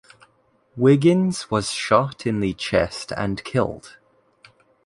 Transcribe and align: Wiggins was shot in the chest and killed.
Wiggins 0.75 1.51
was 1.51 1.69
shot 1.69 2.25
in 2.25 2.39
the 2.39 2.55
chest 2.55 3.13
and 3.15 3.43
killed. 3.43 3.97